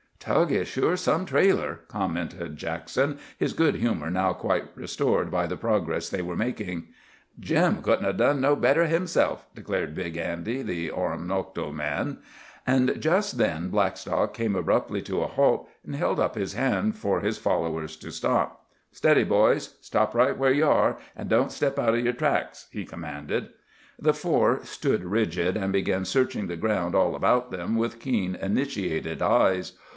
"Tug 0.19 0.51
is 0.51 0.67
sure 0.67 0.95
some 0.97 1.25
trailer," 1.25 1.81
commented 1.87 2.55
Jackson, 2.55 3.17
his 3.37 3.53
good 3.53 3.75
humour 3.75 4.09
now 4.11 4.33
quite 4.33 4.65
restored 4.75 5.31
by 5.31 5.47
the 5.47 5.57
progress 5.57 6.09
they 6.09 6.21
were 6.21 6.35
making. 6.35 6.87
"Jim 7.39 7.81
couldn't 7.81 8.05
'a' 8.05 8.13
done 8.13 8.39
no 8.41 8.55
better 8.55 8.85
himself," 8.85 9.47
declared 9.55 9.95
Big 9.95 10.17
Andy, 10.17 10.61
the 10.61 10.89
Oromocto 10.91 11.71
man. 11.73 12.17
And 12.67 12.99
just 12.99 13.39
then 13.39 13.69
Blackstock 13.69 14.33
came 14.35 14.55
abruptly 14.55 15.01
to 15.03 15.21
a 15.21 15.27
halt, 15.27 15.67
and 15.83 15.95
held 15.95 16.19
up 16.19 16.35
his 16.35 16.53
hand 16.53 16.95
for 16.97 17.21
his 17.21 17.39
followers 17.39 17.95
to 17.97 18.11
stop. 18.11 18.65
"Steady, 18.91 19.23
boys. 19.23 19.75
Stop 19.81 20.13
right 20.13 20.37
where 20.37 20.51
ye 20.53 20.61
are, 20.61 20.97
an' 21.15 21.27
don't 21.29 21.51
step 21.51 21.79
out 21.79 21.89
o' 21.93 21.97
yer 21.97 22.11
tracks," 22.11 22.67
he 22.71 22.85
commanded. 22.85 23.49
The 23.99 24.13
four 24.13 24.63
stood 24.63 25.03
rigid, 25.03 25.57
and 25.57 25.71
began 25.73 26.05
searching 26.05 26.45
the 26.45 26.55
ground 26.57 26.93
all 26.93 27.15
about 27.15 27.49
them 27.49 27.75
with 27.75 27.99
keen, 27.99 28.35
initiated 28.35 29.23
eyes. 29.23 29.73